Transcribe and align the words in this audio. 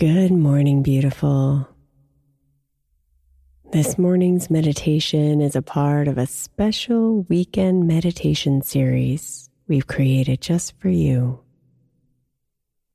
Good 0.00 0.32
morning, 0.32 0.82
beautiful. 0.82 1.68
This 3.70 3.98
morning's 3.98 4.48
meditation 4.48 5.42
is 5.42 5.54
a 5.54 5.60
part 5.60 6.08
of 6.08 6.16
a 6.16 6.26
special 6.26 7.24
weekend 7.24 7.86
meditation 7.86 8.62
series 8.62 9.50
we've 9.68 9.86
created 9.86 10.40
just 10.40 10.72
for 10.80 10.88
you. 10.88 11.40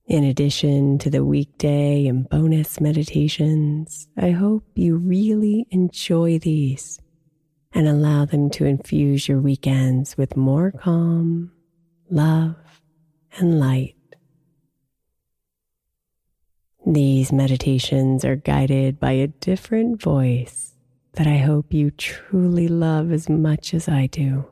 In 0.07 0.23
addition 0.23 0.97
to 0.97 1.11
the 1.11 1.23
weekday 1.23 2.07
and 2.07 2.27
bonus 2.27 2.81
meditations, 2.81 4.07
I 4.17 4.31
hope 4.31 4.63
you 4.73 4.97
really 4.97 5.67
enjoy 5.69 6.39
these 6.39 6.99
and 7.72 7.87
allow 7.87 8.25
them 8.25 8.49
to 8.49 8.66
infuse 8.66 9.27
your 9.27 9.41
weekends 9.41 10.17
with 10.17 10.35
more 10.35 10.72
calm, 10.72 11.51
love, 12.09 12.55
and 13.37 13.59
light. 13.59 13.94
These 16.88 17.31
meditations 17.31 18.23
are 18.23 18.35
guided 18.35 19.00
by 19.00 19.13
a 19.13 19.25
different 19.25 20.00
voice 20.00 20.75
that 21.13 21.25
I 21.25 21.38
hope 21.38 21.73
you 21.73 21.90
truly 21.90 22.68
love 22.68 23.12
as 23.12 23.28
much 23.28 23.73
as 23.73 23.90
I 23.90 24.06
do. 24.06 24.46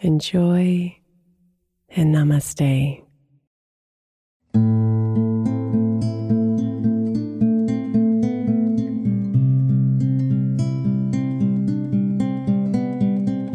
Enjoy 0.00 0.96
and 1.90 2.12
namaste. 2.12 3.04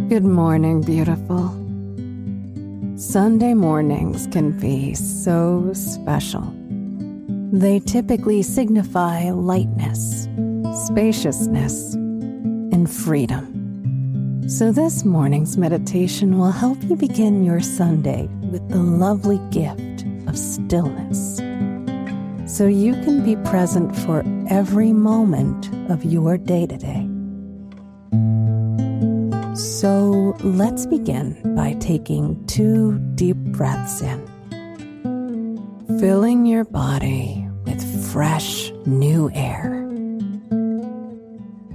Good 0.08 0.24
morning, 0.24 0.80
beautiful. 0.80 1.50
Sunday 2.98 3.54
mornings 3.54 4.28
can 4.28 4.58
be 4.58 4.94
so 4.94 5.74
special. 5.74 6.56
They 7.56 7.80
typically 7.80 8.42
signify 8.42 9.30
lightness, 9.30 10.28
spaciousness, 10.88 11.94
and 11.94 12.92
freedom. 12.92 14.44
So, 14.50 14.74
this 14.74 15.06
morning's 15.06 15.56
meditation 15.56 16.38
will 16.38 16.52
help 16.52 16.84
you 16.84 16.98
begin 16.98 17.46
your 17.46 17.62
Sunday 17.62 18.28
with 18.42 18.68
the 18.68 18.84
lovely 18.84 19.40
gift 19.52 20.04
of 20.28 20.38
stillness. 20.38 21.38
So 22.46 22.68
you 22.68 22.92
can 22.92 23.24
be 23.24 23.38
present 23.50 23.96
for 24.00 24.26
every 24.50 24.92
moment 24.92 25.70
of 25.90 26.04
your 26.04 26.38
day 26.38 26.68
to 26.68 26.78
day. 26.78 27.08
So, 29.56 30.36
let's 30.44 30.86
begin 30.86 31.56
by 31.56 31.76
taking 31.80 32.46
two 32.48 33.00
deep 33.16 33.38
breaths 33.38 34.02
in, 34.02 34.20
filling 36.02 36.46
your 36.46 36.66
body 36.66 37.45
fresh 38.16 38.72
new 38.86 39.30
air, 39.34 39.86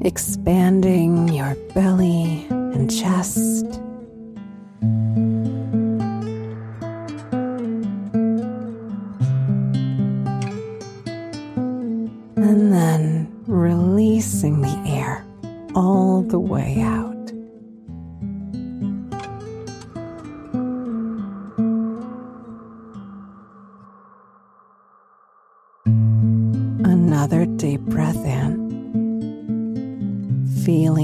expanding 0.01 1.29
your 1.29 1.55
belly 1.75 2.47
and 2.51 2.91
chest. 2.91 3.81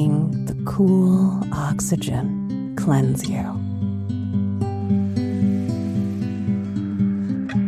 Feeling 0.07 0.45
the 0.47 0.55
cool 0.65 1.41
oxygen 1.53 2.75
cleanse 2.77 3.29
you. 3.29 3.45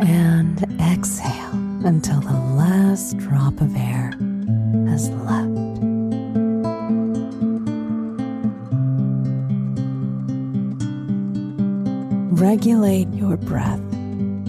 And 0.06 0.62
exhale 0.80 1.52
until 1.84 2.20
the 2.20 2.40
last 2.56 3.16
drop 3.18 3.60
of 3.60 3.74
air 3.76 4.12
has 4.88 5.10
left. 5.10 5.48
Regulate 12.40 13.08
your 13.14 13.36
breath 13.36 13.80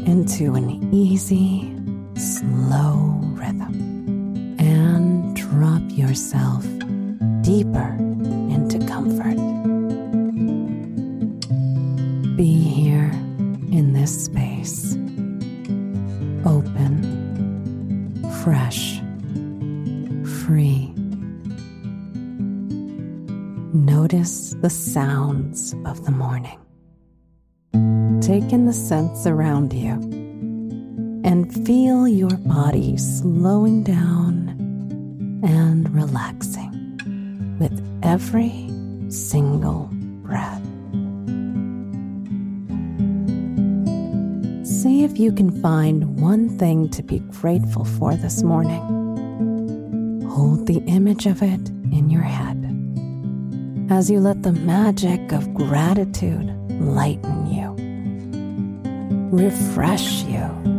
into 0.06 0.53
an 0.53 0.94
easy, 0.94 1.75
slow 2.15 3.19
rhythm 3.33 4.56
and 4.59 5.36
drop 5.36 5.81
yourself 5.89 6.63
deeper 7.50 7.96
into 8.54 8.78
comfort. 8.86 9.36
Be 12.38 12.54
here 12.54 13.10
in 13.72 13.94
this 13.94 14.25
space, 14.25 14.94
open, 16.46 16.94
fresh, 18.44 19.00
free. 20.44 20.94
Notice 23.74 24.54
the 24.62 24.69
sounds 24.69 25.74
of 25.86 26.06
the 26.06 26.12
morning. 26.12 26.60
Take 28.22 28.54
in 28.54 28.68
the 28.68 28.74
scents 28.74 29.25
around 29.25 29.74
you 29.74 29.94
and 31.28 31.51
feel 31.66 32.07
your 32.07 32.38
body 32.46 32.96
slowing 32.98 33.81
down 33.81 34.50
and 35.44 35.92
relaxing 35.96 36.69
with 37.60 37.84
every 38.04 38.70
single 39.10 39.90
breath. 40.24 40.64
See 44.66 45.04
if 45.04 45.20
you 45.20 45.32
can 45.32 45.62
find 45.62 46.20
one 46.20 46.58
thing 46.58 46.90
to 46.92 47.04
be 47.04 47.20
grateful 47.20 47.86
for 47.86 48.16
this 48.16 48.44
morning. 48.44 48.82
Hold 50.30 50.68
the 50.68 50.80
image 50.88 51.26
of 51.26 51.42
it 51.42 51.70
in 51.92 52.10
your 52.10 52.24
head 52.24 52.58
as 53.90 54.10
you 54.10 54.20
let 54.20 54.44
the 54.44 54.54
magic 54.54 55.32
of 55.32 55.54
gratitude 55.54 56.48
lighten 56.80 57.48
you, 57.48 57.76
refresh 59.36 60.24
you. 60.24 60.79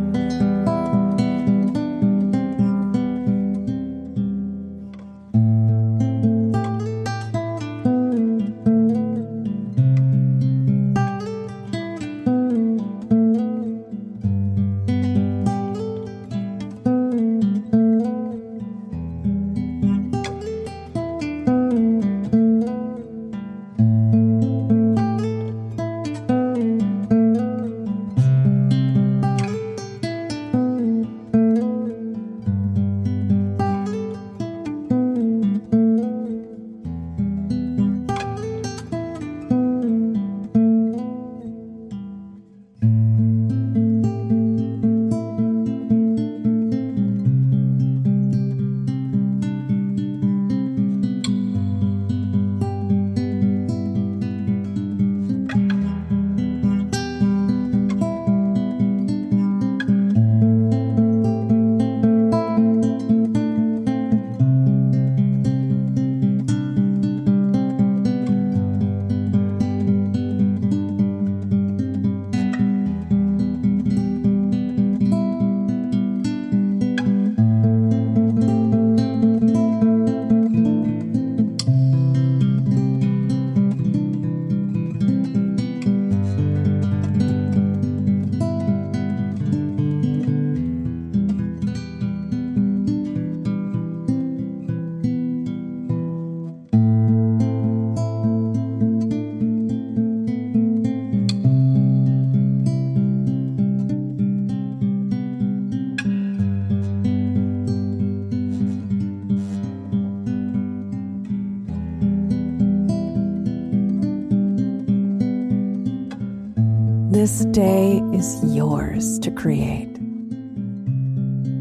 This 117.41 117.57
day 117.57 118.03
is 118.13 118.55
yours 118.55 119.17
to 119.17 119.31
create. 119.31 119.99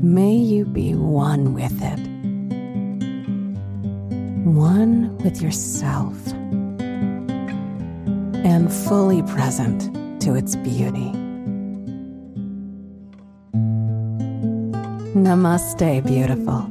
May 0.05 0.35
you 0.35 0.67
be 0.67 0.95
one 0.95 1.55
with 1.55 1.73
it, 1.81 1.99
one 4.45 5.17
with 5.25 5.41
yourself, 5.41 6.19
and 8.45 8.71
fully 8.71 9.23
present 9.23 10.21
to 10.21 10.35
its 10.35 10.55
beauty. 10.57 11.13
Namaste, 15.17 16.05
beautiful. 16.07 16.71